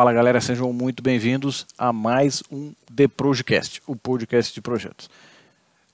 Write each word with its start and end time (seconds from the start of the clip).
Fala 0.00 0.14
galera, 0.14 0.40
sejam 0.40 0.72
muito 0.72 1.02
bem-vindos 1.02 1.66
a 1.76 1.92
mais 1.92 2.42
um 2.50 2.72
The 2.96 3.06
Projecast, 3.06 3.82
o 3.86 3.94
podcast 3.94 4.54
de 4.54 4.62
projetos. 4.62 5.10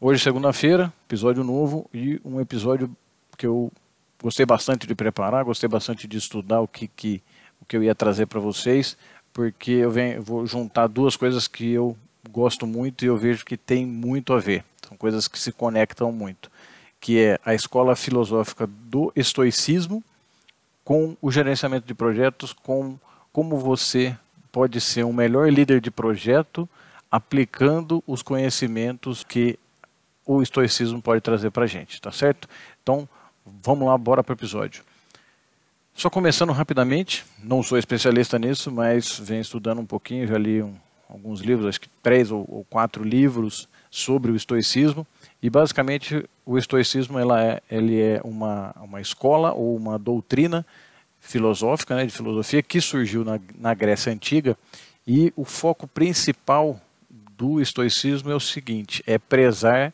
Hoje, 0.00 0.22
segunda-feira, 0.22 0.93
episódio 1.09 1.43
novo 1.43 1.90
e 1.93 2.21
um 2.25 2.40
episódio 2.40 2.89
que 3.36 3.45
eu 3.48 3.68
gostei 4.22 4.46
bastante 4.46 4.86
de 4.86 4.95
preparar, 4.95 5.45
gostei 5.45 5.68
bastante 5.68 6.07
de 6.07 6.18
estudar 6.18 6.61
o 6.61 6.68
que, 6.68 6.86
que, 6.86 7.21
o 7.61 7.64
que 7.64 7.77
eu 7.77 7.82
ia 7.82 7.96
trazer 7.96 8.27
para 8.27 8.39
vocês, 8.39 8.96
porque 9.32 9.72
eu, 9.72 9.90
venho, 9.90 10.23
vou 10.23 10.46
juntar 10.46 10.86
duas 10.86 11.16
coisas 11.16 11.48
que 11.48 11.73
eu 11.73 11.96
gosto 12.30 12.64
muito 12.64 13.04
e 13.04 13.09
eu 13.09 13.16
vejo 13.16 13.45
que 13.45 13.57
tem 13.57 13.84
muito 13.84 14.32
a 14.32 14.38
ver. 14.38 14.64
São 14.86 14.96
coisas 14.96 15.27
que 15.27 15.36
se 15.36 15.50
conectam 15.50 16.12
muito, 16.12 16.48
que 17.00 17.18
é 17.18 17.40
a 17.45 17.57
escola 17.57 17.96
filosófica 17.96 18.68
do 18.68 19.12
estoicismo 19.17 20.00
com 20.84 21.17
o 21.20 21.32
gerenciamento 21.32 21.89
de 21.89 21.95
projetos, 21.95 22.53
com 22.53 22.96
como 23.36 23.58
você 23.58 24.17
pode 24.50 24.81
ser 24.81 25.04
um 25.04 25.13
melhor 25.13 25.53
líder 25.53 25.79
de 25.79 25.90
projeto 25.90 26.67
aplicando 27.11 28.03
os 28.07 28.22
conhecimentos 28.22 29.22
que 29.22 29.59
o 30.25 30.40
estoicismo 30.40 31.03
pode 31.03 31.21
trazer 31.21 31.50
para 31.50 31.64
a 31.64 31.67
gente, 31.67 32.00
tá 32.00 32.11
certo? 32.11 32.48
Então, 32.83 33.06
vamos 33.62 33.86
lá, 33.86 33.98
bora 33.98 34.25
para 34.25 34.33
o 34.33 34.34
episódio. 34.34 34.83
Só 35.95 36.09
começando 36.09 36.50
rapidamente, 36.50 37.27
não 37.39 37.62
sou 37.62 37.77
especialista 37.77 38.39
nisso, 38.39 38.72
mas 38.72 39.19
venho 39.19 39.42
estudando 39.42 39.83
um 39.83 39.87
pouquinho, 39.87 40.27
já 40.27 40.39
li 40.39 40.62
um, 40.62 40.75
alguns 41.06 41.42
livros, 41.42 41.67
acho 41.67 41.83
que 41.83 41.91
três 42.03 42.31
ou, 42.31 42.42
ou, 42.48 42.64
quatro 42.64 43.05
livros 43.05 43.69
sobre 43.91 44.33
o 44.33 44.37
estoicismo, 44.37 45.06
e 45.42 45.50
basicamente 45.50 46.27
o 46.47 46.56
estoicismo 46.56 47.19
ela 47.19 47.45
é, 47.45 47.62
ele 47.70 48.01
é 48.01 48.19
uma, 48.25 48.75
uma 48.81 48.98
escola 48.98 49.53
ou 49.53 49.77
uma 49.77 49.98
doutrina 49.98 50.64
filosófica, 51.27 51.95
né, 51.95 52.07
de 52.07 52.13
filosofia, 52.13 52.63
que 52.63 52.81
surgiu 52.81 53.25
na, 53.25 53.41
na 53.59 53.75
Grécia 53.75 54.13
Antiga, 54.13 54.57
e 55.07 55.33
o 55.37 55.45
foco 55.45 55.87
principal 55.87 56.81
do 57.37 57.61
estoicismo 57.61 58.31
é 58.31 58.35
o 58.35 58.41
seguinte: 58.41 59.03
é 59.07 59.19
prezar 59.19 59.93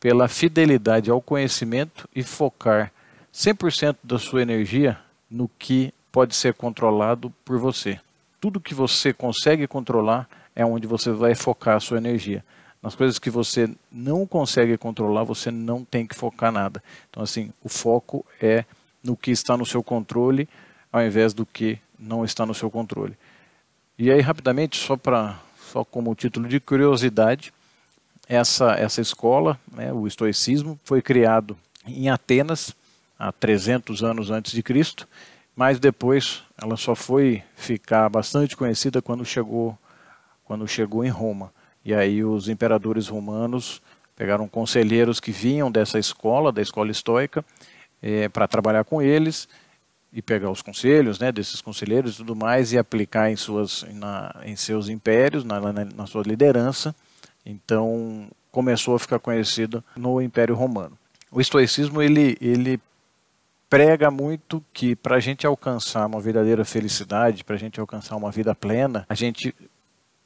pela 0.00 0.28
fidelidade 0.28 1.10
ao 1.10 1.20
conhecimento 1.20 2.08
e 2.14 2.22
focar 2.22 2.92
100% 3.34 3.96
da 4.02 4.18
sua 4.18 4.42
energia 4.42 4.98
no 5.30 5.48
que 5.58 5.92
pode 6.10 6.34
ser 6.34 6.54
controlado 6.54 7.32
por 7.44 7.58
você. 7.58 8.00
Tudo 8.40 8.60
que 8.60 8.74
você 8.74 9.12
consegue 9.12 9.66
controlar 9.66 10.28
é 10.54 10.64
onde 10.64 10.86
você 10.86 11.10
vai 11.10 11.34
focar 11.34 11.76
a 11.76 11.80
sua 11.80 11.98
energia. 11.98 12.44
Nas 12.80 12.94
coisas 12.94 13.18
que 13.18 13.28
você 13.28 13.68
não 13.90 14.24
consegue 14.26 14.76
controlar, 14.78 15.24
você 15.24 15.50
não 15.50 15.84
tem 15.84 16.06
que 16.06 16.14
focar 16.14 16.52
nada. 16.52 16.82
Então, 17.10 17.22
assim, 17.22 17.52
o 17.62 17.68
foco 17.68 18.24
é 18.40 18.64
no 19.02 19.16
que 19.16 19.30
está 19.30 19.56
no 19.56 19.66
seu 19.66 19.82
controle, 19.82 20.48
ao 20.92 21.02
invés 21.02 21.32
do 21.34 21.44
que 21.44 21.78
não 21.98 22.24
está 22.24 22.46
no 22.46 22.54
seu 22.54 22.70
controle. 22.70 23.16
E 23.98 24.10
aí, 24.10 24.20
rapidamente, 24.20 24.76
só, 24.76 24.96
pra, 24.96 25.40
só 25.72 25.84
como 25.84 26.14
título 26.14 26.48
de 26.48 26.60
curiosidade, 26.60 27.52
essa, 28.28 28.72
essa 28.74 29.00
escola, 29.00 29.58
né, 29.72 29.92
o 29.92 30.06
estoicismo, 30.06 30.78
foi 30.84 31.02
criado 31.02 31.56
em 31.86 32.08
Atenas, 32.08 32.74
há 33.18 33.32
300 33.32 34.04
anos 34.04 34.30
antes 34.30 34.52
de 34.52 34.62
Cristo, 34.62 35.08
mas 35.56 35.80
depois 35.80 36.44
ela 36.60 36.76
só 36.76 36.94
foi 36.94 37.42
ficar 37.56 38.08
bastante 38.08 38.56
conhecida 38.56 39.02
quando 39.02 39.24
chegou, 39.24 39.76
quando 40.44 40.68
chegou 40.68 41.04
em 41.04 41.08
Roma. 41.08 41.52
E 41.84 41.92
aí 41.92 42.22
os 42.22 42.48
imperadores 42.48 43.08
romanos 43.08 43.82
pegaram 44.14 44.46
conselheiros 44.46 45.18
que 45.18 45.32
vinham 45.32 45.70
dessa 45.70 45.98
escola, 45.98 46.52
da 46.52 46.62
escola 46.62 46.90
estoica, 46.90 47.44
é, 48.00 48.28
para 48.28 48.46
trabalhar 48.46 48.84
com 48.84 49.02
eles, 49.02 49.48
e 50.12 50.22
pegar 50.22 50.50
os 50.50 50.62
conselhos 50.62 51.18
né, 51.18 51.30
desses 51.30 51.60
conselheiros 51.60 52.14
e 52.14 52.16
tudo 52.18 52.34
mais 52.34 52.72
e 52.72 52.78
aplicar 52.78 53.30
em, 53.30 53.36
suas, 53.36 53.84
na, 53.94 54.34
em 54.44 54.56
seus 54.56 54.88
impérios, 54.88 55.44
na, 55.44 55.60
na, 55.60 55.84
na 55.84 56.06
sua 56.06 56.22
liderança. 56.22 56.94
Então 57.44 58.28
começou 58.50 58.94
a 58.94 58.98
ficar 58.98 59.18
conhecido 59.18 59.84
no 59.96 60.20
Império 60.20 60.54
Romano. 60.54 60.98
O 61.30 61.40
estoicismo 61.40 62.00
ele, 62.00 62.36
ele 62.40 62.80
prega 63.68 64.10
muito 64.10 64.64
que 64.72 64.96
para 64.96 65.16
a 65.16 65.20
gente 65.20 65.46
alcançar 65.46 66.06
uma 66.06 66.20
verdadeira 66.20 66.64
felicidade, 66.64 67.44
para 67.44 67.56
a 67.56 67.58
gente 67.58 67.78
alcançar 67.78 68.16
uma 68.16 68.30
vida 68.30 68.54
plena, 68.54 69.04
a 69.08 69.14
gente 69.14 69.54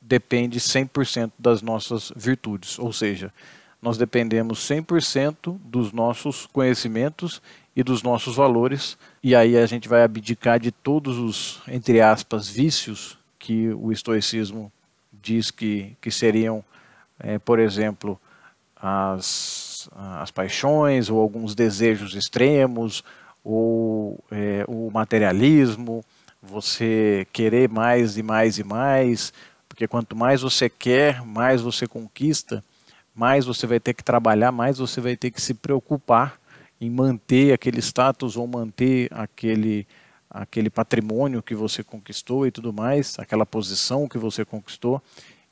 depende 0.00 0.60
100% 0.60 1.32
das 1.38 1.62
nossas 1.62 2.12
virtudes, 2.14 2.78
ou 2.78 2.92
seja, 2.92 3.32
nós 3.80 3.98
dependemos 3.98 4.60
100% 4.60 5.58
dos 5.64 5.92
nossos 5.92 6.46
conhecimentos 6.46 7.42
e 7.74 7.82
dos 7.82 8.02
nossos 8.02 8.36
valores, 8.36 8.98
e 9.22 9.34
aí 9.34 9.56
a 9.56 9.66
gente 9.66 9.88
vai 9.88 10.02
abdicar 10.02 10.60
de 10.60 10.70
todos 10.70 11.18
os, 11.18 11.62
entre 11.66 12.00
aspas, 12.00 12.48
vícios 12.48 13.18
que 13.38 13.68
o 13.70 13.90
estoicismo 13.90 14.70
diz 15.10 15.50
que, 15.50 15.96
que 16.00 16.10
seriam, 16.10 16.62
é, 17.18 17.38
por 17.38 17.58
exemplo, 17.58 18.20
as, 18.76 19.88
as 20.20 20.30
paixões 20.30 21.08
ou 21.08 21.20
alguns 21.20 21.54
desejos 21.54 22.14
extremos, 22.14 23.02
ou 23.44 24.22
é, 24.30 24.64
o 24.68 24.90
materialismo, 24.90 26.04
você 26.42 27.26
querer 27.32 27.68
mais 27.68 28.18
e 28.18 28.22
mais 28.22 28.58
e 28.58 28.64
mais, 28.64 29.32
porque 29.68 29.88
quanto 29.88 30.14
mais 30.14 30.42
você 30.42 30.68
quer, 30.68 31.24
mais 31.24 31.62
você 31.62 31.86
conquista, 31.86 32.62
mais 33.14 33.46
você 33.46 33.66
vai 33.66 33.80
ter 33.80 33.94
que 33.94 34.04
trabalhar, 34.04 34.52
mais 34.52 34.78
você 34.78 35.00
vai 35.00 35.16
ter 35.16 35.30
que 35.30 35.40
se 35.40 35.54
preocupar 35.54 36.41
em 36.82 36.90
manter 36.90 37.52
aquele 37.52 37.80
status 37.80 38.36
ou 38.36 38.44
manter 38.44 39.08
aquele, 39.12 39.86
aquele 40.28 40.68
patrimônio 40.68 41.40
que 41.40 41.54
você 41.54 41.84
conquistou 41.84 42.44
e 42.44 42.50
tudo 42.50 42.72
mais, 42.72 43.16
aquela 43.20 43.46
posição 43.46 44.08
que 44.08 44.18
você 44.18 44.44
conquistou, 44.44 45.00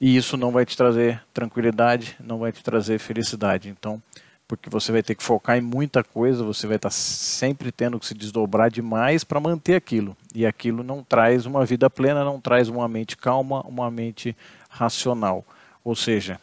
e 0.00 0.16
isso 0.16 0.36
não 0.36 0.50
vai 0.50 0.66
te 0.66 0.76
trazer 0.76 1.22
tranquilidade, 1.32 2.16
não 2.18 2.40
vai 2.40 2.50
te 2.50 2.64
trazer 2.64 2.98
felicidade. 2.98 3.68
Então, 3.68 4.02
porque 4.48 4.68
você 4.68 4.90
vai 4.90 5.04
ter 5.04 5.14
que 5.14 5.22
focar 5.22 5.56
em 5.56 5.60
muita 5.60 6.02
coisa, 6.02 6.42
você 6.42 6.66
vai 6.66 6.74
estar 6.74 6.90
sempre 6.90 7.70
tendo 7.70 8.00
que 8.00 8.06
se 8.06 8.14
desdobrar 8.14 8.68
demais 8.68 9.22
para 9.22 9.38
manter 9.38 9.76
aquilo. 9.76 10.16
E 10.34 10.44
aquilo 10.44 10.82
não 10.82 11.04
traz 11.04 11.46
uma 11.46 11.64
vida 11.64 11.88
plena, 11.88 12.24
não 12.24 12.40
traz 12.40 12.68
uma 12.68 12.88
mente 12.88 13.16
calma, 13.16 13.60
uma 13.68 13.88
mente 13.88 14.36
racional. 14.68 15.44
Ou 15.84 15.94
seja, 15.94 16.40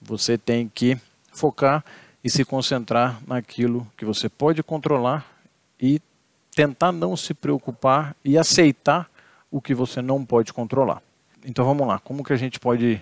você 0.00 0.38
tem 0.38 0.72
que 0.74 0.96
focar 1.30 1.84
e 2.24 2.30
se 2.30 2.44
concentrar 2.44 3.20
naquilo 3.26 3.86
que 3.96 4.04
você 4.04 4.28
pode 4.28 4.62
controlar 4.62 5.26
e 5.80 6.00
tentar 6.54 6.92
não 6.92 7.16
se 7.16 7.34
preocupar 7.34 8.14
e 8.24 8.38
aceitar 8.38 9.10
o 9.50 9.60
que 9.60 9.74
você 9.74 10.00
não 10.00 10.24
pode 10.24 10.52
controlar. 10.52 11.02
Então 11.44 11.64
vamos 11.64 11.86
lá, 11.86 11.98
como 11.98 12.22
que 12.22 12.32
a 12.32 12.36
gente 12.36 12.60
pode 12.60 13.00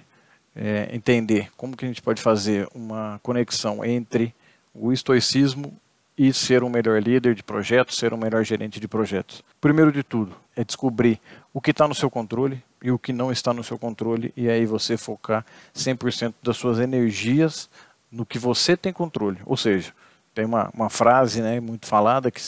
é, 0.56 0.88
entender, 0.92 1.50
como 1.56 1.76
que 1.76 1.84
a 1.84 1.88
gente 1.88 2.00
pode 2.00 2.22
fazer 2.22 2.68
uma 2.74 3.20
conexão 3.22 3.84
entre 3.84 4.34
o 4.74 4.92
estoicismo 4.92 5.76
e 6.16 6.32
ser 6.32 6.62
um 6.62 6.68
melhor 6.68 7.02
líder 7.02 7.34
de 7.34 7.42
projetos, 7.42 7.96
ser 7.96 8.12
um 8.12 8.16
melhor 8.16 8.44
gerente 8.44 8.78
de 8.78 8.86
projetos. 8.86 9.42
Primeiro 9.60 9.92
de 9.92 10.02
tudo, 10.02 10.34
é 10.56 10.64
descobrir 10.64 11.20
o 11.52 11.60
que 11.60 11.70
está 11.70 11.88
no 11.88 11.94
seu 11.94 12.10
controle 12.10 12.62
e 12.82 12.90
o 12.90 12.98
que 12.98 13.12
não 13.12 13.30
está 13.30 13.52
no 13.52 13.64
seu 13.64 13.78
controle, 13.78 14.32
e 14.36 14.48
aí 14.48 14.64
você 14.66 14.96
focar 14.96 15.44
100% 15.74 16.34
das 16.42 16.56
suas 16.56 16.78
energias 16.78 17.68
no 18.10 18.26
que 18.26 18.38
você 18.38 18.76
tem 18.76 18.92
controle. 18.92 19.38
Ou 19.44 19.56
seja, 19.56 19.92
tem 20.34 20.44
uma, 20.44 20.70
uma 20.74 20.90
frase 20.90 21.40
né, 21.40 21.60
muito 21.60 21.86
falada 21.86 22.30
que 22.30 22.40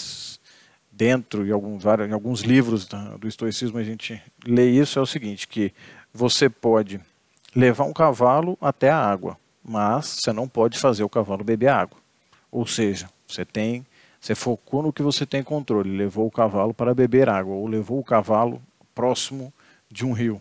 dentro 0.90 1.44
de 1.44 1.52
alguns, 1.52 1.84
em 1.84 2.12
alguns 2.12 2.40
livros 2.40 2.86
do 3.18 3.26
estoicismo 3.26 3.78
a 3.78 3.82
gente 3.82 4.22
lê 4.46 4.70
isso, 4.70 4.98
é 4.98 5.02
o 5.02 5.06
seguinte, 5.06 5.48
que 5.48 5.72
você 6.12 6.48
pode 6.48 7.00
levar 7.54 7.84
um 7.84 7.92
cavalo 7.92 8.56
até 8.60 8.90
a 8.90 8.98
água, 8.98 9.38
mas 9.64 10.18
você 10.20 10.32
não 10.32 10.48
pode 10.48 10.78
fazer 10.78 11.02
o 11.02 11.08
cavalo 11.08 11.44
beber 11.44 11.68
água. 11.68 11.98
Ou 12.50 12.66
seja, 12.66 13.08
você 13.26 13.44
tem, 13.44 13.86
você 14.20 14.34
focou 14.34 14.82
no 14.82 14.92
que 14.92 15.02
você 15.02 15.24
tem 15.24 15.42
controle, 15.42 15.96
levou 15.96 16.26
o 16.26 16.30
cavalo 16.30 16.74
para 16.74 16.94
beber 16.94 17.28
água, 17.28 17.54
ou 17.54 17.66
levou 17.66 17.98
o 17.98 18.04
cavalo 18.04 18.62
próximo 18.94 19.52
de 19.90 20.04
um 20.04 20.12
rio, 20.12 20.40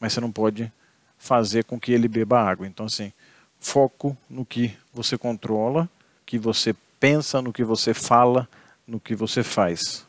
mas 0.00 0.12
você 0.12 0.20
não 0.20 0.32
pode 0.32 0.72
fazer 1.18 1.64
com 1.64 1.78
que 1.78 1.92
ele 1.92 2.08
beba 2.08 2.40
água. 2.40 2.66
Então, 2.66 2.86
assim, 2.86 3.12
foco 3.60 4.16
no 4.28 4.44
que 4.44 4.76
você 4.92 5.16
controla, 5.18 5.88
que 6.24 6.38
você 6.38 6.74
pensa, 6.98 7.40
no 7.42 7.52
que 7.52 7.64
você 7.64 7.92
fala, 7.94 8.48
no 8.86 9.00
que 9.00 9.14
você 9.14 9.42
faz. 9.42 10.06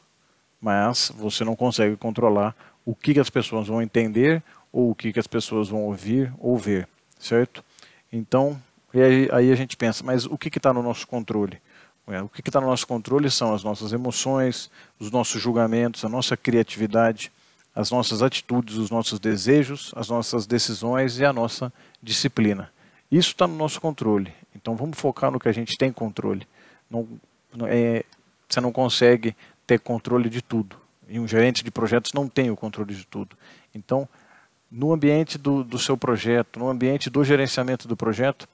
Mas 0.62 1.12
você 1.16 1.44
não 1.44 1.56
consegue 1.56 1.96
controlar 1.96 2.56
o 2.86 2.96
que, 2.96 3.20
as 3.20 3.30
pessoas 3.30 3.68
vão 3.68 3.82
entender 3.82 4.42
ou 4.72 4.92
o 4.92 4.96
que, 4.96 5.18
as 5.18 5.28
pessoas 5.28 5.70
vão 5.70 5.84
ouvir 5.84 6.34
ou 6.40 6.58
ver, 6.58 6.88
certo? 7.20 7.64
Então, 8.12 8.62
aí, 8.94 9.30
aí 9.32 9.52
a 9.52 9.56
gente 9.56 9.76
pensa, 9.76 10.04
mas 10.04 10.26
o 10.26 10.38
que 10.38 10.56
está 10.56 10.74
no 10.74 10.82
nosso 10.82 11.08
controle? 11.08 11.60
O 12.24 12.30
que 12.30 12.40
está 12.40 12.62
no 12.62 12.68
nosso 12.68 12.88
controle 12.88 13.30
são 13.30 13.54
as 13.54 13.66
nossas 13.66 13.92
emoções, 13.92 14.72
os 14.98 15.12
nossos 15.12 15.42
julgamentos, 15.42 16.06
a 16.06 16.10
nossa 16.10 16.38
criatividade, 16.38 17.30
as 17.76 17.92
nossas 17.92 18.24
atitudes, 18.24 18.76
os 18.78 18.90
nossos 18.90 19.20
desejos, 19.20 19.92
as 19.94 20.08
nossas 20.08 20.48
decisões 20.48 21.20
e 21.20 21.26
a 21.26 21.34
nossa 21.34 21.72
disciplina. 22.02 22.72
Isso 23.12 23.32
está 23.32 23.48
no 23.48 23.56
nosso 23.56 23.80
controle. 23.80 24.34
Então 24.56 24.76
vamos 24.76 25.00
focar 25.00 25.32
no 25.32 25.40
que 25.40 25.48
a 25.48 25.52
gente 25.52 25.78
tem 25.78 25.92
controle. 25.92 26.48
Não, 26.90 27.08
é, 27.68 28.04
você 28.48 28.62
não 28.62 28.72
consegue 28.72 29.36
ter 29.66 29.80
controle 29.80 30.30
de 30.30 30.42
tudo. 30.42 30.78
E 31.10 31.20
um 31.20 31.28
gerente 31.28 31.64
de 31.64 31.72
projetos 31.72 32.14
não 32.14 32.28
tem 32.28 32.52
o 32.52 32.56
controle 32.56 32.94
de 32.94 33.06
tudo. 33.06 33.38
Então, 33.74 34.08
no 34.70 34.94
ambiente 34.94 35.38
do, 35.38 35.64
do 35.64 35.80
seu 35.80 35.98
projeto, 35.98 36.60
no 36.60 36.70
ambiente 36.70 37.10
do 37.10 37.24
gerenciamento 37.24 37.88
do 37.88 37.96
projeto, 37.96 38.48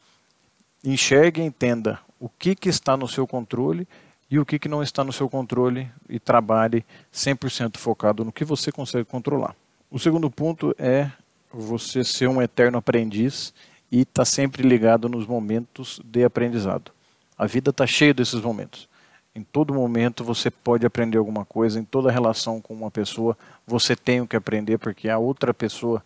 enxergue 0.84 1.42
e 1.42 1.46
entenda 1.46 2.00
o 2.20 2.30
que, 2.30 2.56
que 2.56 2.70
está 2.70 2.96
no 2.96 3.08
seu 3.08 3.26
controle 3.26 3.88
e 4.30 4.40
o 4.40 4.46
que, 4.46 4.60
que 4.60 4.70
não 4.70 4.84
está 4.84 5.04
no 5.04 5.14
seu 5.14 5.30
controle 5.30 5.90
e 6.10 6.20
trabalhe 6.20 6.86
100% 7.14 7.78
focado 7.78 8.24
no 8.24 8.32
que 8.32 8.46
você 8.46 8.72
consegue 8.72 9.06
controlar. 9.06 9.56
O 9.90 10.00
segundo 10.00 10.30
ponto 10.30 10.76
é 10.78 11.12
você 11.52 12.04
ser 12.04 12.28
um 12.28 12.42
eterno 12.42 12.78
aprendiz 12.78 13.54
e 13.94 14.00
estar 14.02 14.22
tá 14.22 14.26
sempre 14.26 14.68
ligado 14.68 15.08
nos 15.08 15.28
momentos 15.28 16.02
de 16.04 16.24
aprendizado. 16.24 16.92
A 17.38 17.46
vida 17.46 17.70
está 17.70 17.86
cheia 17.86 18.12
desses 18.12 18.42
momentos. 18.42 18.90
Em 19.36 19.44
todo 19.44 19.72
momento 19.72 20.24
você 20.24 20.50
pode 20.50 20.84
aprender 20.84 21.20
alguma 21.20 21.46
coisa, 21.46 21.80
em 21.80 21.84
toda 21.84 22.12
relação 22.12 22.60
com 22.60 22.74
uma 22.74 22.90
pessoa 22.90 23.38
você 23.68 23.96
tem 23.96 24.20
o 24.20 24.28
que 24.28 24.36
aprender, 24.36 24.80
porque 24.80 25.08
a 25.10 25.20
outra 25.20 25.54
pessoa 25.54 26.04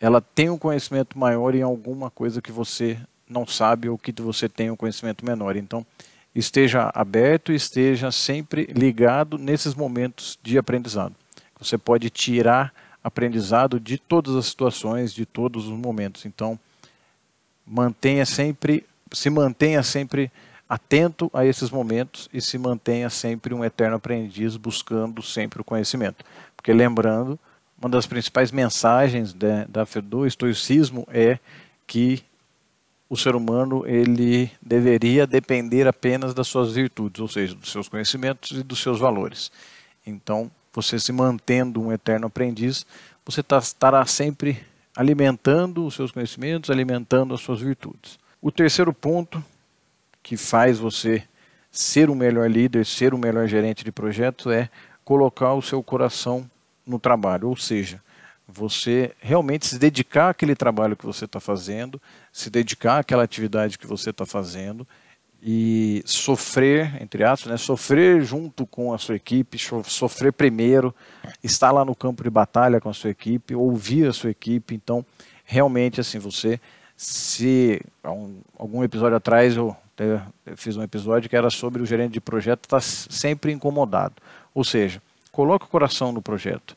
ela 0.00 0.20
tem 0.20 0.50
um 0.50 0.58
conhecimento 0.58 1.16
maior 1.16 1.54
em 1.54 1.62
alguma 1.62 2.10
coisa 2.10 2.42
que 2.42 2.50
você 2.50 2.98
não 3.28 3.46
sabe 3.46 3.88
ou 3.88 3.96
que 3.96 4.10
você 4.20 4.48
tem 4.48 4.72
um 4.72 4.76
conhecimento 4.76 5.24
menor. 5.24 5.54
Então, 5.54 5.86
esteja 6.34 6.90
aberto 6.92 7.52
e 7.52 7.54
esteja 7.54 8.10
sempre 8.10 8.64
ligado 8.64 9.38
nesses 9.38 9.76
momentos 9.76 10.36
de 10.42 10.58
aprendizado. 10.58 11.14
Você 11.60 11.78
pode 11.78 12.10
tirar 12.10 12.74
aprendizado 13.02 13.78
de 13.78 13.96
todas 13.96 14.34
as 14.34 14.46
situações, 14.46 15.14
de 15.14 15.24
todos 15.24 15.68
os 15.68 15.78
momentos. 15.78 16.26
Então, 16.26 16.58
mantenha 17.66 18.24
sempre, 18.24 18.86
se 19.12 19.28
mantenha 19.28 19.82
sempre 19.82 20.30
atento 20.68 21.30
a 21.32 21.44
esses 21.44 21.70
momentos 21.70 22.28
e 22.32 22.40
se 22.40 22.58
mantenha 22.58 23.08
sempre 23.08 23.54
um 23.54 23.64
eterno 23.64 23.96
aprendiz 23.96 24.56
buscando 24.56 25.22
sempre 25.22 25.60
o 25.60 25.64
conhecimento. 25.64 26.24
Porque 26.56 26.72
lembrando, 26.72 27.38
uma 27.80 27.88
das 27.88 28.06
principais 28.06 28.50
mensagens 28.50 29.32
de, 29.32 29.64
da, 29.66 29.84
do 30.02 30.26
estoicismo 30.26 31.06
é 31.10 31.38
que 31.86 32.24
o 33.08 33.16
ser 33.16 33.36
humano 33.36 33.86
ele 33.86 34.50
deveria 34.60 35.26
depender 35.26 35.86
apenas 35.86 36.34
das 36.34 36.48
suas 36.48 36.72
virtudes, 36.72 37.20
ou 37.20 37.28
seja, 37.28 37.54
dos 37.54 37.70
seus 37.70 37.88
conhecimentos 37.88 38.50
e 38.52 38.62
dos 38.62 38.80
seus 38.80 38.98
valores. 38.98 39.52
Então, 40.04 40.50
você 40.72 40.98
se 40.98 41.12
mantendo 41.12 41.80
um 41.80 41.92
eterno 41.92 42.26
aprendiz, 42.26 42.84
você 43.24 43.42
tá, 43.42 43.58
estará 43.58 44.04
sempre 44.04 44.64
alimentando 44.96 45.86
os 45.86 45.94
seus 45.94 46.10
conhecimentos, 46.10 46.70
alimentando 46.70 47.34
as 47.34 47.42
suas 47.42 47.60
virtudes. 47.60 48.18
O 48.40 48.50
terceiro 48.50 48.92
ponto 48.92 49.44
que 50.22 50.36
faz 50.36 50.78
você 50.78 51.22
ser 51.70 52.08
o 52.08 52.14
melhor 52.14 52.50
líder, 52.50 52.86
ser 52.86 53.12
o 53.12 53.18
melhor 53.18 53.46
gerente 53.46 53.84
de 53.84 53.92
projeto 53.92 54.50
é 54.50 54.70
colocar 55.04 55.52
o 55.52 55.62
seu 55.62 55.82
coração 55.82 56.50
no 56.86 56.98
trabalho, 56.98 57.48
ou 57.48 57.56
seja, 57.56 58.02
você 58.48 59.12
realmente 59.20 59.66
se 59.66 59.78
dedicar 59.78 60.30
àquele 60.30 60.54
trabalho 60.54 60.96
que 60.96 61.04
você 61.04 61.26
está 61.26 61.38
fazendo, 61.38 62.00
se 62.32 62.48
dedicar 62.48 63.00
àquela 63.00 63.24
atividade 63.24 63.78
que 63.78 63.86
você 63.86 64.10
está 64.10 64.24
fazendo 64.24 64.86
e 65.48 66.02
sofrer, 66.04 67.00
entre 67.00 67.22
aspas, 67.22 67.52
né, 67.52 67.56
sofrer 67.56 68.20
junto 68.24 68.66
com 68.66 68.92
a 68.92 68.98
sua 68.98 69.14
equipe, 69.14 69.56
sofrer 69.84 70.32
primeiro, 70.32 70.92
estar 71.40 71.70
lá 71.70 71.84
no 71.84 71.94
campo 71.94 72.24
de 72.24 72.30
batalha 72.30 72.80
com 72.80 72.88
a 72.88 72.92
sua 72.92 73.10
equipe, 73.10 73.54
ouvir 73.54 74.08
a 74.08 74.12
sua 74.12 74.30
equipe. 74.30 74.74
Então, 74.74 75.06
realmente, 75.44 76.00
assim, 76.00 76.18
você, 76.18 76.58
se 76.96 77.80
um, 78.04 78.40
algum 78.58 78.82
episódio 78.82 79.16
atrás 79.16 79.56
eu 79.56 79.76
eu 79.98 80.20
fiz 80.56 80.76
um 80.76 80.82
episódio 80.82 81.30
que 81.30 81.34
era 81.34 81.48
sobre 81.48 81.80
o 81.80 81.86
gerente 81.86 82.12
de 82.12 82.20
projeto 82.20 82.64
estar 82.64 82.80
tá 82.80 82.82
sempre 82.82 83.50
incomodado. 83.50 84.14
Ou 84.54 84.62
seja, 84.62 85.00
coloque 85.32 85.64
o 85.64 85.68
coração 85.68 86.12
no 86.12 86.20
projeto, 86.20 86.76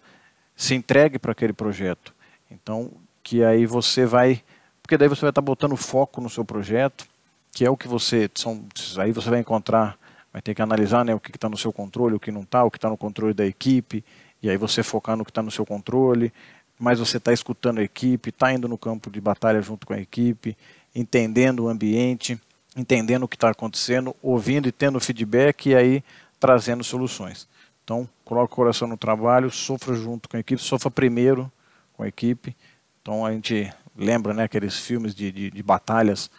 se 0.55 0.73
entregue 0.73 1.19
para 1.19 1.33
aquele 1.33 1.51
projeto. 1.51 2.13
Então, 2.49 2.91
que 3.21 3.43
aí 3.43 3.65
você 3.65 4.05
vai, 4.05 4.41
porque 4.81 4.97
daí 4.97 5.09
você 5.09 5.19
vai 5.19 5.31
estar 5.31 5.41
tá 5.41 5.45
botando 5.45 5.75
foco 5.75 6.21
no 6.21 6.29
seu 6.29 6.45
projeto, 6.45 7.05
que 7.51 7.65
é 7.65 7.69
o 7.69 7.77
que 7.77 7.87
você, 7.87 8.29
são, 8.35 8.65
aí 8.97 9.11
você 9.11 9.29
vai 9.29 9.39
encontrar, 9.39 9.97
vai 10.31 10.41
ter 10.41 10.53
que 10.53 10.61
analisar 10.61 11.03
né, 11.03 11.13
o 11.13 11.19
que 11.19 11.31
está 11.31 11.49
no 11.49 11.57
seu 11.57 11.73
controle, 11.73 12.15
o 12.15 12.19
que 12.19 12.31
não 12.31 12.41
está, 12.41 12.63
o 12.63 12.71
que 12.71 12.77
está 12.77 12.89
no 12.89 12.97
controle 12.97 13.33
da 13.33 13.45
equipe, 13.45 14.03
e 14.41 14.49
aí 14.49 14.57
você 14.57 14.83
focar 14.83 15.17
no 15.17 15.25
que 15.25 15.31
está 15.31 15.41
no 15.41 15.51
seu 15.51 15.65
controle, 15.65 16.31
mas 16.77 16.99
você 16.99 17.17
está 17.17 17.33
escutando 17.33 17.79
a 17.79 17.83
equipe, 17.83 18.29
está 18.29 18.53
indo 18.53 18.67
no 18.67 18.77
campo 18.77 19.09
de 19.09 19.19
batalha 19.19 19.61
junto 19.61 19.85
com 19.85 19.93
a 19.93 19.99
equipe, 19.99 20.57
entendendo 20.95 21.65
o 21.65 21.69
ambiente 21.69 22.39
entendendo 22.75 23.23
o 23.23 23.27
que 23.27 23.35
está 23.35 23.49
acontecendo, 23.49 24.15
ouvindo 24.21 24.67
e 24.67 24.71
tendo 24.71 24.99
feedback 24.99 25.69
e 25.69 25.75
aí 25.75 26.03
trazendo 26.39 26.83
soluções. 26.83 27.47
Então, 27.83 28.07
coloque 28.23 28.53
o 28.53 28.55
coração 28.55 28.87
no 28.87 28.97
trabalho, 28.97 29.49
sofra 29.49 29.95
junto 29.95 30.29
com 30.29 30.37
a 30.37 30.39
equipe, 30.39 30.61
sofra 30.61 30.91
primeiro 30.91 31.51
com 31.93 32.03
a 32.03 32.07
equipe. 32.07 32.55
Então, 33.01 33.25
a 33.25 33.31
gente 33.31 33.71
lembra 33.97 34.33
né, 34.33 34.43
aqueles 34.43 34.77
filmes 34.77 35.15
de, 35.15 35.31
de, 35.31 35.51
de 35.51 35.63
batalhas 35.63 36.29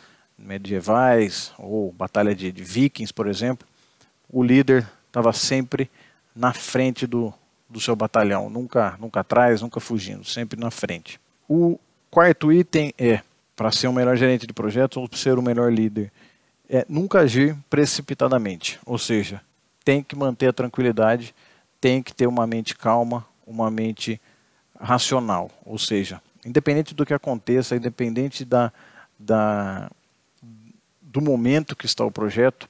medievais 0.40 1.52
ou 1.58 1.92
batalha 1.92 2.34
de, 2.34 2.50
de 2.50 2.64
vikings, 2.64 3.12
por 3.12 3.26
exemplo. 3.26 3.66
O 4.28 4.42
líder 4.42 4.88
estava 5.06 5.32
sempre 5.32 5.90
na 6.34 6.52
frente 6.52 7.06
do, 7.06 7.32
do 7.68 7.80
seu 7.80 7.94
batalhão, 7.94 8.48
nunca, 8.48 8.96
nunca 8.98 9.20
atrás, 9.20 9.60
nunca 9.60 9.80
fugindo, 9.80 10.24
sempre 10.24 10.58
na 10.58 10.70
frente. 10.70 11.20
O 11.48 11.78
quarto 12.10 12.52
item 12.52 12.94
é 12.98 13.20
para 13.54 13.70
ser 13.70 13.88
um 13.88 13.92
melhor 13.92 14.16
gerente 14.16 14.46
de 14.46 14.52
projetos 14.52 14.96
ou 14.96 15.08
ser 15.12 15.38
o 15.38 15.42
melhor 15.42 15.70
líder, 15.70 16.10
é 16.68 16.86
nunca 16.88 17.20
agir 17.20 17.54
precipitadamente. 17.68 18.80
Ou 18.86 18.96
seja, 18.96 19.42
tem 19.84 20.02
que 20.02 20.16
manter 20.16 20.48
a 20.48 20.52
tranquilidade, 20.52 21.34
tem 21.80 22.02
que 22.02 22.14
ter 22.14 22.26
uma 22.26 22.46
mente 22.46 22.74
calma, 22.74 23.26
uma 23.46 23.70
mente 23.70 24.20
racional. 24.80 25.50
Ou 25.64 25.78
seja, 25.78 26.22
independente 26.46 26.94
do 26.94 27.04
que 27.04 27.12
aconteça, 27.12 27.76
independente 27.76 28.44
da, 28.44 28.72
da, 29.18 29.90
do 31.12 31.20
momento 31.20 31.74
que 31.74 31.86
está 31.86 32.04
o 32.04 32.10
projeto, 32.10 32.68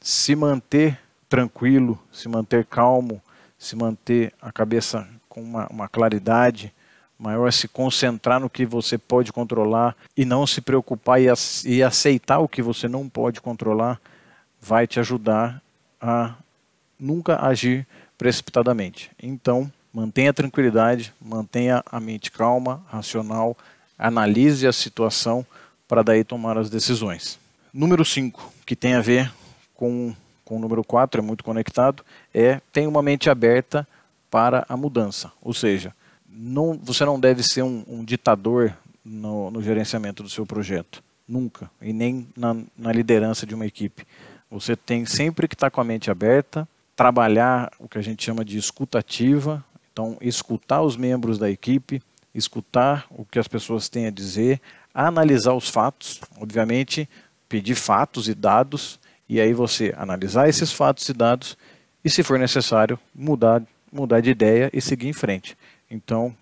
se 0.00 0.36
manter 0.36 0.98
tranquilo, 1.28 1.98
se 2.12 2.28
manter 2.28 2.64
calmo, 2.64 3.20
se 3.58 3.74
manter 3.74 4.32
a 4.40 4.52
cabeça 4.52 5.08
com 5.28 5.42
uma, 5.42 5.66
uma 5.66 5.88
claridade, 5.88 6.72
maior 7.18 7.52
se 7.52 7.66
concentrar 7.66 8.38
no 8.38 8.48
que 8.48 8.64
você 8.64 8.96
pode 8.96 9.32
controlar 9.32 9.96
e 10.16 10.24
não 10.24 10.46
se 10.46 10.60
preocupar 10.60 11.20
e, 11.20 11.82
aceitar 11.82 12.38
o 12.38 12.48
que 12.48 12.62
você 12.62 12.86
não 12.86 13.08
pode 13.08 13.40
controlar, 13.40 14.00
vai 14.60 14.86
te 14.86 15.00
ajudar 15.00 15.60
a 16.00 16.34
nunca 16.98 17.44
agir 17.44 17.84
precipitadamente. 18.16 19.10
Então, 19.20 19.70
mantenha 19.92 20.30
a 20.30 20.34
tranquilidade, 20.34 21.12
mantenha 21.20 21.82
a 21.90 21.98
mente 21.98 22.30
calma, 22.30 22.84
racional, 22.88 23.56
analise 23.98 24.66
a 24.66 24.72
situação 24.72 25.44
para 25.88 26.02
daí 26.02 26.22
tomar 26.22 26.56
as 26.56 26.70
decisões. 26.70 27.42
Número 27.74 28.04
5, 28.04 28.52
que 28.64 28.76
tem 28.76 28.94
a 28.94 29.00
ver 29.00 29.32
com, 29.74 30.14
com 30.44 30.58
o 30.58 30.58
número 30.60 30.84
4, 30.84 31.20
é 31.20 31.24
muito 31.24 31.42
conectado, 31.42 32.04
é 32.32 32.60
tenha 32.72 32.88
uma 32.88 33.02
mente 33.02 33.28
aberta 33.28 33.84
para 34.30 34.64
a 34.68 34.76
mudança. 34.76 35.32
Ou 35.42 35.52
seja, 35.52 35.92
não, 36.24 36.78
você 36.80 37.04
não 37.04 37.18
deve 37.18 37.42
ser 37.42 37.62
um, 37.62 37.84
um 37.88 38.04
ditador 38.04 38.72
no, 39.04 39.50
no, 39.50 39.60
gerenciamento 39.60 40.22
do 40.22 40.30
seu 40.30 40.46
projeto, 40.46 41.02
nunca, 41.26 41.68
e 41.82 41.92
nem 41.92 42.28
na, 42.36 42.56
na 42.78 42.92
liderança 42.92 43.44
de 43.44 43.56
uma 43.56 43.66
equipe. 43.66 44.06
Você 44.48 44.76
tem 44.76 45.04
sempre 45.04 45.48
que 45.48 45.56
estar 45.56 45.68
com 45.68 45.80
a 45.80 45.84
mente 45.84 46.12
aberta, 46.12 46.68
trabalhar 46.94 47.72
o 47.80 47.88
que 47.88 47.98
a 47.98 48.02
gente 48.02 48.22
chama 48.22 48.44
de 48.44 48.56
escutativa, 48.56 49.64
então 49.92 50.16
escutar 50.20 50.80
os 50.80 50.96
membros 50.96 51.38
da 51.38 51.50
equipe, 51.50 52.00
escutar 52.32 53.04
o 53.10 53.24
que 53.24 53.38
as 53.40 53.48
pessoas 53.48 53.88
têm 53.88 54.06
a 54.06 54.10
dizer, 54.10 54.60
analisar 54.94 55.54
os 55.54 55.68
fatos, 55.68 56.20
obviamente 56.40 57.08
pedir 57.54 57.76
fatos 57.76 58.28
e 58.28 58.34
dados, 58.34 58.98
e 59.28 59.40
aí 59.40 59.52
você 59.52 59.94
analisar 59.96 60.48
esses 60.48 60.72
fatos 60.72 61.08
e 61.08 61.12
dados 61.12 61.56
e, 62.04 62.10
se 62.10 62.20
for 62.20 62.36
necessário, 62.36 62.98
mudar, 63.14 63.62
mudar 63.92 64.20
de 64.20 64.28
ideia 64.28 64.68
e 64.72 64.80
seguir 64.80 65.06
em 65.06 65.12
frente. 65.12 65.56
Então, 65.88 66.36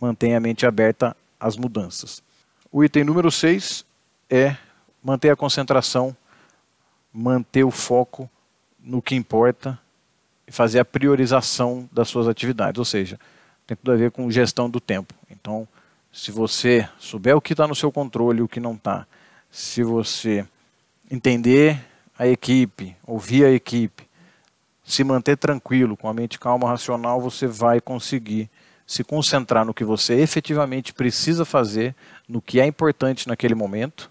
mantenha 0.00 0.36
a 0.36 0.40
mente 0.40 0.64
aberta 0.64 1.16
às 1.40 1.56
mudanças. 1.56 2.22
O 2.70 2.84
item 2.84 3.02
número 3.02 3.28
6 3.28 3.84
é 4.30 4.56
manter 5.02 5.30
a 5.30 5.36
concentração, 5.36 6.16
manter 7.12 7.64
o 7.64 7.72
foco 7.72 8.30
no 8.78 9.02
que 9.02 9.16
importa 9.16 9.76
e 10.46 10.52
fazer 10.52 10.78
a 10.78 10.84
priorização 10.84 11.90
das 11.90 12.08
suas 12.08 12.28
atividades, 12.28 12.78
ou 12.78 12.84
seja, 12.84 13.18
tem 13.66 13.76
tudo 13.76 13.90
a 13.90 13.96
ver 13.96 14.12
com 14.12 14.30
gestão 14.30 14.70
do 14.70 14.78
tempo. 14.78 15.12
Então, 15.28 15.66
se 16.12 16.30
você 16.30 16.88
souber 17.00 17.36
o 17.36 17.40
que 17.40 17.52
está 17.52 17.66
no 17.66 17.74
seu 17.74 17.90
controle 17.90 18.38
e 18.38 18.42
o 18.42 18.48
que 18.48 18.60
não 18.60 18.74
está, 18.74 19.08
se 19.56 19.82
você 19.82 20.46
entender 21.10 21.82
a 22.18 22.26
equipe, 22.26 22.94
ouvir 23.06 23.46
a 23.46 23.50
equipe, 23.50 24.06
se 24.84 25.02
manter 25.02 25.38
tranquilo, 25.38 25.96
com 25.96 26.10
a 26.10 26.12
mente 26.12 26.38
calma, 26.38 26.68
racional, 26.68 27.22
você 27.22 27.46
vai 27.46 27.80
conseguir 27.80 28.50
se 28.86 29.02
concentrar 29.02 29.64
no 29.64 29.72
que 29.72 29.82
você 29.82 30.20
efetivamente 30.20 30.92
precisa 30.92 31.46
fazer, 31.46 31.96
no 32.28 32.42
que 32.42 32.60
é 32.60 32.66
importante 32.66 33.26
naquele 33.26 33.54
momento, 33.54 34.10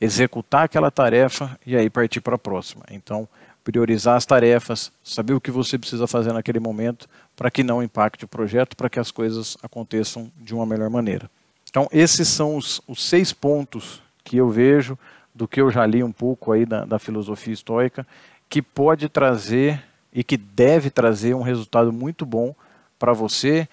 executar 0.00 0.64
aquela 0.64 0.90
tarefa 0.90 1.60
e 1.66 1.76
aí 1.76 1.90
partir 1.90 2.22
para 2.22 2.36
a 2.36 2.38
próxima. 2.38 2.82
Então, 2.90 3.28
priorizar 3.62 4.16
as 4.16 4.24
tarefas, 4.24 4.90
saber 5.04 5.34
o 5.34 5.40
que 5.40 5.50
você 5.50 5.76
precisa 5.76 6.06
fazer 6.06 6.32
naquele 6.32 6.60
momento 6.60 7.06
para 7.36 7.50
que 7.50 7.62
não 7.62 7.82
impacte 7.82 8.24
o 8.24 8.28
projeto, 8.28 8.74
para 8.74 8.88
que 8.88 8.98
as 8.98 9.10
coisas 9.10 9.58
aconteçam 9.62 10.32
de 10.38 10.54
uma 10.54 10.64
melhor 10.64 10.88
maneira. 10.88 11.30
Então, 11.68 11.86
esses 11.92 12.26
são 12.26 12.56
os, 12.56 12.80
os 12.88 13.04
seis 13.04 13.34
pontos 13.34 14.05
que 14.26 14.36
eu 14.36 14.50
vejo 14.50 14.98
do 15.32 15.46
que 15.46 15.60
eu 15.60 15.70
já 15.70 15.86
li 15.86 16.02
um 16.02 16.10
pouco 16.10 16.50
aí 16.50 16.66
da, 16.66 16.84
da 16.84 16.98
filosofia 16.98 17.54
estoica, 17.54 18.04
que 18.48 18.60
pode 18.60 19.08
trazer 19.08 19.80
e 20.12 20.24
que 20.24 20.36
deve 20.36 20.90
trazer 20.90 21.32
um 21.34 21.42
resultado 21.42 21.92
muito 21.92 22.26
bom 22.26 22.52
para 22.98 23.12
você 23.12 23.68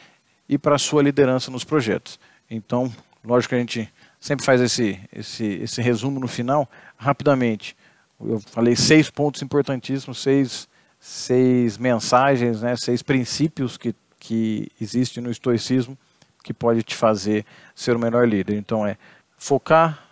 e 0.48 0.58
para 0.58 0.76
a 0.76 0.80
sua 0.80 1.02
liderança 1.02 1.50
nos 1.50 1.64
projetos. 1.64 2.20
Então, 2.52 2.94
lógico 3.26 3.50
que 3.50 3.56
a 3.56 3.60
gente 3.60 3.92
sempre 4.20 4.46
faz 4.46 4.62
esse, 4.62 5.00
esse, 5.12 5.46
esse 5.64 5.82
resumo 5.82 6.20
no 6.20 6.28
final, 6.28 6.70
rapidamente. 6.98 7.76
Eu 8.24 8.40
falei 8.40 8.76
seis 8.76 9.10
pontos 9.10 9.42
importantíssimos, 9.42 10.22
seis, 10.22 10.68
seis 11.00 11.80
mensagens, 11.80 12.62
né, 12.62 12.76
seis 12.76 13.02
princípios 13.02 13.76
que, 13.76 13.96
que 14.20 14.72
existem 14.80 15.24
no 15.24 15.32
estoicismo 15.32 15.98
que 16.44 16.54
pode 16.54 16.84
te 16.84 16.96
fazer 16.96 17.44
ser 17.74 17.96
o 17.96 18.00
melhor 18.00 18.28
líder. 18.28 18.56
Então 18.56 18.86
é 18.86 18.98
focar 19.38 20.03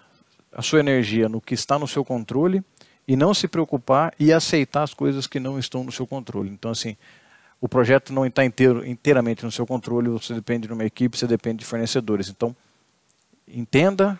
a 0.51 0.61
sua 0.61 0.79
energia 0.79 1.29
no 1.29 1.39
que 1.41 1.53
está 1.53 1.79
no 1.79 1.87
seu 1.87 2.03
controle 2.03 2.63
e 3.07 3.15
não 3.15 3.33
se 3.33 3.47
preocupar 3.47 4.13
e 4.19 4.31
aceitar 4.31 4.83
as 4.83 4.93
coisas 4.93 5.27
que 5.27 5.39
não 5.39 5.57
estão 5.57 5.83
no 5.83 5.91
seu 5.91 6.05
controle. 6.05 6.49
Então 6.49 6.71
assim, 6.71 6.95
o 7.61 7.69
projeto 7.69 8.11
não 8.11 8.25
está 8.25 8.43
inteiro, 8.43 8.83
inteiramente 8.83 9.45
no 9.45 9.51
seu 9.51 9.67
controle, 9.67 10.09
você 10.09 10.33
depende 10.33 10.67
de 10.67 10.73
uma 10.73 10.83
equipe, 10.83 11.15
você 11.15 11.27
depende 11.27 11.59
de 11.59 11.65
fornecedores. 11.65 12.27
Então, 12.27 12.55
entenda, 13.47 14.19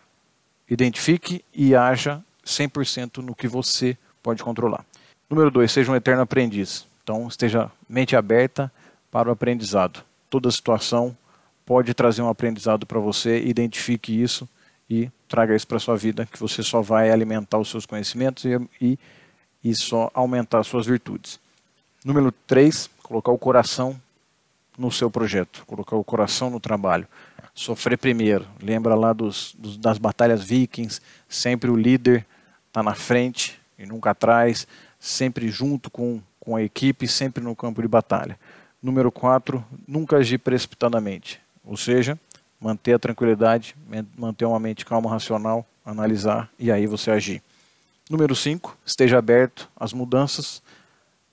identifique 0.69 1.43
e 1.51 1.75
haja 1.75 2.23
100% 2.45 3.17
no 3.17 3.33
que 3.33 3.47
você 3.47 3.97
pode 4.21 4.43
controlar. 4.43 4.85
Número 5.27 5.50
dois, 5.50 5.71
seja 5.71 5.91
um 5.91 5.95
eterno 5.95 6.21
aprendiz. 6.21 6.85
Então, 7.03 7.27
esteja 7.27 7.71
mente 7.89 8.15
aberta 8.15 8.71
para 9.09 9.27
o 9.27 9.31
aprendizado. 9.31 10.03
Toda 10.29 10.51
situação 10.51 11.17
pode 11.65 11.95
trazer 11.95 12.21
um 12.21 12.29
aprendizado 12.29 12.85
para 12.85 13.00
você, 13.00 13.39
identifique 13.39 14.21
isso 14.21 14.47
e 14.88 15.09
traga 15.31 15.55
isso 15.55 15.65
para 15.65 15.79
sua 15.79 15.95
vida, 15.95 16.25
que 16.25 16.38
você 16.38 16.61
só 16.61 16.81
vai 16.81 17.09
alimentar 17.09 17.57
os 17.57 17.69
seus 17.69 17.85
conhecimentos 17.85 18.43
e, 18.43 18.59
e, 18.81 19.00
e 19.63 19.73
só 19.73 20.11
aumentar 20.13 20.59
as 20.59 20.67
suas 20.67 20.85
virtudes. 20.85 21.39
Número 22.03 22.33
3, 22.45 22.89
colocar 23.01 23.31
o 23.31 23.38
coração 23.38 24.00
no 24.77 24.91
seu 24.91 25.09
projeto, 25.09 25.63
colocar 25.65 25.95
o 25.95 26.03
coração 26.03 26.50
no 26.50 26.59
trabalho. 26.59 27.07
Sofrer 27.53 27.97
primeiro. 27.97 28.45
Lembra 28.61 28.93
lá 28.93 29.13
dos, 29.13 29.55
dos 29.57 29.77
das 29.77 29.97
batalhas 29.97 30.43
vikings, 30.43 31.00
sempre 31.29 31.71
o 31.71 31.77
líder 31.77 32.25
está 32.67 32.83
na 32.83 32.93
frente 32.93 33.57
e 33.79 33.85
nunca 33.85 34.11
atrás, 34.11 34.67
sempre 35.00 35.47
junto 35.47 35.89
com, 35.89 36.21
com 36.41 36.57
a 36.57 36.61
equipe, 36.61 37.07
sempre 37.07 37.41
no 37.41 37.55
campo 37.55 37.81
de 37.81 37.88
batalha. 37.88 38.38
Número 38.83 39.09
4, 39.11 39.63
nunca 39.88 40.17
agir 40.17 40.39
precipitadamente. 40.39 41.39
Ou 41.63 41.77
seja, 41.77 42.19
manter 42.61 42.93
a 42.93 42.99
tranquilidade, 42.99 43.75
manter 44.15 44.45
uma 44.45 44.59
mente 44.59 44.85
calma, 44.85 45.09
racional, 45.09 45.65
analisar 45.83 46.49
e 46.59 46.71
aí 46.71 46.85
você 46.85 47.09
agir. 47.09 47.41
Número 48.09 48.35
5, 48.35 48.77
esteja 48.85 49.17
aberto 49.17 49.67
às 49.75 49.91
mudanças, 49.91 50.61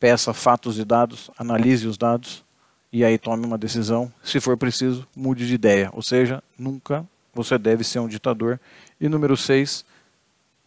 peça 0.00 0.32
fatos 0.32 0.78
e 0.78 0.85
dados, 0.85 1.30
analise 1.37 1.87
os 1.87 1.99
dados 1.99 2.44
e 2.90 3.04
aí 3.04 3.18
tome 3.18 3.44
uma 3.44 3.58
decisão. 3.58 4.11
Se 4.23 4.40
for 4.40 4.56
preciso, 4.56 5.06
mude 5.14 5.47
de 5.47 5.54
ideia. 5.54 5.90
Ou 5.92 6.02
seja, 6.02 6.42
nunca 6.58 7.04
você 7.35 7.58
deve 7.58 7.85
ser 7.85 7.99
um 7.99 8.08
ditador. 8.08 8.58
E 9.00 9.08
número 9.08 9.37
6, 9.37 9.85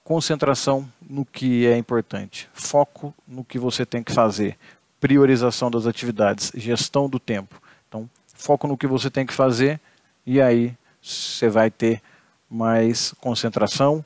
concentração 0.04 0.88
no 1.02 1.26
que 1.26 1.66
é 1.66 1.78
importante, 1.78 2.50
foco 2.54 3.14
no 3.28 3.44
que 3.44 3.58
você 3.58 3.86
tem 3.86 4.04
que 4.04 4.12
fazer, 4.12 4.58
priorização 5.00 5.72
das 5.72 5.88
atividades, 5.88 6.52
gestão 6.56 7.10
do 7.10 7.20
tempo. 7.20 7.62
Então, 7.88 8.10
foco 8.36 8.68
no 8.68 8.78
que 8.78 8.86
você 8.86 9.10
tem 9.10 9.26
que 9.26 9.34
fazer 9.34 9.80
e 10.26 10.42
aí 10.42 10.76
você 11.02 11.50
vai 11.50 11.72
ter 11.72 12.02
mais 12.50 13.14
concentração, 13.20 14.04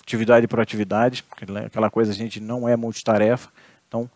atividade 0.00 0.46
por 0.46 0.60
atividade, 0.60 1.24
aquela 1.64 1.90
coisa 1.90 2.12
a 2.12 2.14
gente 2.14 2.40
não 2.40 2.68
é 2.68 2.76
multitarefa. 2.76 3.48
Então, 3.88 4.08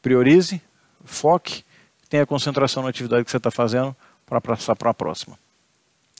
priorize, 0.00 0.60
foque, 1.04 1.64
tenha 2.08 2.26
concentração 2.26 2.82
na 2.82 2.90
atividade 2.90 3.24
que 3.24 3.30
você 3.30 3.38
está 3.38 3.50
fazendo 3.50 3.96
para 4.26 4.40
passar 4.40 4.76
para 4.76 4.90
a 4.90 4.94
próxima. 4.94 5.38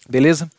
Beleza? 0.08 0.50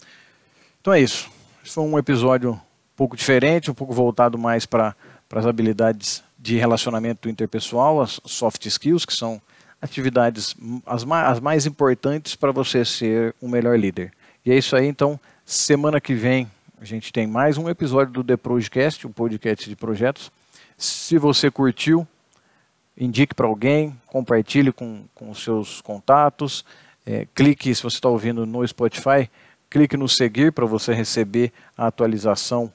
Então 0.80 0.94
é 0.94 1.02
isso. 1.02 1.30
Esse 1.64 1.74
foi 1.74 1.84
um 1.84 1.98
episódio 1.98 2.52
um 2.54 2.60
pouco 2.96 3.18
diferente, 3.18 3.70
um 3.70 3.74
pouco 3.74 3.94
voltado 3.94 4.38
mais 4.38 4.66
para 4.66 4.96
as 5.34 5.46
habilidades 5.46 6.24
de 6.38 6.58
relacionamento 6.58 7.28
interpessoal, 7.28 8.02
as 8.02 8.22
soft 8.24 8.66
skills, 8.66 9.04
que 9.04 9.14
são 9.14 9.42
atividades 9.82 10.56
as 10.86 11.04
mais, 11.04 11.28
as 11.30 11.40
mais 11.40 11.66
importantes 11.66 12.36
para 12.36 12.52
você 12.52 12.84
ser 12.84 13.36
um 13.42 13.48
melhor 13.48 13.78
líder. 13.78 14.12
E 14.46 14.52
é 14.52 14.58
isso 14.58 14.76
aí, 14.76 14.88
então, 14.88 15.20
semana 15.46 16.00
que 16.00 16.14
vem 16.14 16.50
a 16.80 16.84
gente 16.84 17.12
tem 17.12 17.26
mais 17.26 17.58
um 17.58 17.70
episódio 17.70 18.14
do 18.14 18.24
The 18.24 18.38
Projecast, 18.38 19.08
um 19.08 19.12
podcast 19.12 19.68
de 19.68 19.76
projetos. 19.76 20.32
Se 20.78 21.18
você 21.18 21.50
curtiu, 21.50 22.06
indique 22.98 23.34
para 23.34 23.48
alguém, 23.48 23.96
compartilhe 24.06 24.72
com, 24.72 25.06
com 25.16 25.32
os 25.32 25.42
seus 25.42 25.82
contatos, 25.82 26.66
é, 27.06 27.26
clique, 27.34 27.74
se 27.74 27.82
você 27.82 27.96
está 27.96 28.10
ouvindo 28.10 28.46
no 28.46 28.68
Spotify, 28.68 29.30
clique 29.70 29.96
no 29.96 30.08
seguir 30.08 30.52
para 30.52 30.66
você 30.66 30.94
receber 30.94 31.52
a 31.78 31.88
atualização 31.88 32.72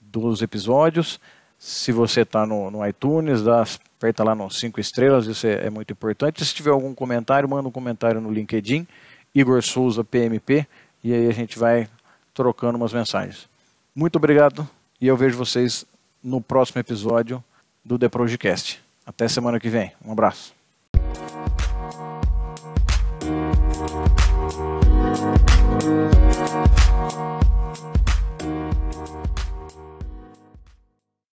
dos 0.00 0.42
episódios. 0.42 1.18
Se 1.58 1.90
você 1.90 2.20
está 2.20 2.46
no, 2.46 2.70
no, 2.70 2.86
iTunes, 2.86 3.42
dá, 3.42 3.64
aperta 3.96 4.22
lá 4.22 4.34
nos 4.34 4.58
5 4.58 4.80
estrelas, 4.80 5.26
isso 5.26 5.46
é, 5.46 5.66
é, 5.66 5.70
muito 5.70 5.92
importante. 5.92 6.44
Se 6.44 6.54
tiver 6.54 6.70
algum 6.70 6.94
comentário, 6.94 7.48
manda 7.48 7.68
um 7.68 7.72
comentário 7.72 8.20
no 8.20 8.30
LinkedIn, 8.30 8.86
Igor 9.34 9.62
Souza 9.62 10.04
PMP, 10.04 10.66
e 11.02 11.12
aí 11.12 11.28
a 11.28 11.32
gente 11.32 11.58
vai 11.58 11.88
trocando 12.32 12.76
umas 12.76 12.92
mensagens. 12.92 13.48
Muito 13.94 14.16
obrigado 14.16 14.68
e 15.00 15.08
eu 15.08 15.16
vejo 15.16 15.36
vocês 15.36 15.84
no 16.22 16.40
próximo 16.40 16.80
episódio 16.80 17.42
do 17.84 17.98
The 17.98 18.08
Projecast. 18.08 18.80
Até 19.04 19.26
semana 19.26 19.58
que 19.58 19.68
vem. 19.68 19.92
Um 20.04 20.12
abraço. 20.12 20.57